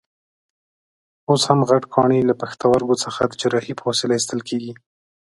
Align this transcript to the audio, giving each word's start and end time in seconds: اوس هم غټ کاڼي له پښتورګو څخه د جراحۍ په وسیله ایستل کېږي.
اوس 1.29 1.41
هم 1.49 1.59
غټ 1.69 1.83
کاڼي 1.93 2.19
له 2.29 2.33
پښتورګو 2.41 2.95
څخه 3.03 3.21
د 3.25 3.33
جراحۍ 3.41 3.73
په 3.77 3.83
وسیله 3.89 4.13
ایستل 4.15 4.39
کېږي. 4.49 4.73